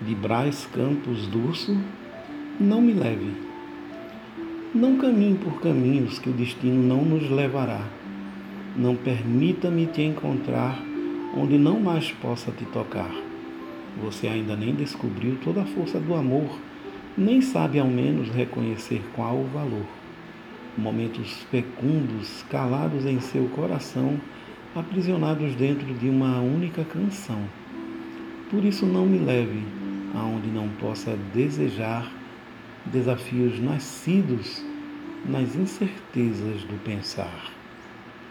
de 0.00 0.14
Brás 0.14 0.68
Campos 0.74 1.26
Durso, 1.26 1.74
não 2.60 2.82
me 2.82 2.92
leve. 2.92 3.32
Não 4.74 4.98
caminhe 4.98 5.38
por 5.38 5.60
caminhos 5.62 6.18
que 6.18 6.28
o 6.28 6.34
destino 6.34 6.82
não 6.82 7.02
nos 7.02 7.30
levará. 7.30 7.80
Não 8.76 8.94
permita-me 8.94 9.86
te 9.86 10.02
encontrar 10.02 10.78
onde 11.34 11.56
não 11.56 11.80
mais 11.80 12.12
possa 12.12 12.52
te 12.52 12.66
tocar. 12.66 13.10
Você 14.02 14.28
ainda 14.28 14.54
nem 14.54 14.74
descobriu 14.74 15.38
toda 15.42 15.62
a 15.62 15.66
força 15.66 15.98
do 15.98 16.14
amor, 16.14 16.58
nem 17.16 17.40
sabe 17.40 17.78
ao 17.78 17.88
menos 17.88 18.28
reconhecer 18.28 19.02
qual 19.14 19.36
o 19.36 19.48
valor. 19.48 19.86
Momentos 20.76 21.46
fecundos, 21.50 22.44
calados 22.50 23.06
em 23.06 23.18
seu 23.18 23.48
coração, 23.48 24.20
aprisionados 24.74 25.54
dentro 25.54 25.94
de 25.94 26.10
uma 26.10 26.38
única 26.40 26.84
canção. 26.84 27.40
Por 28.50 28.62
isso 28.62 28.84
não 28.84 29.06
me 29.06 29.18
leve 29.18 29.85
aonde 30.16 30.48
não 30.48 30.68
possa 30.80 31.16
desejar 31.34 32.10
desafios 32.86 33.60
nascidos 33.60 34.64
nas 35.28 35.54
incertezas 35.54 36.62
do 36.64 36.82
pensar. 36.84 37.50